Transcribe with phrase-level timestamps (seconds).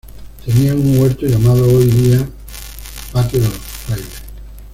[0.43, 2.29] Tenían un huerto llamado hoy en día
[3.13, 4.23] patio de los Frailes.